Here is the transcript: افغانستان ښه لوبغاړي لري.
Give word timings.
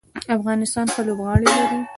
افغانستان 0.37 0.85
ښه 0.93 1.01
لوبغاړي 1.07 1.47
لري. 1.57 1.79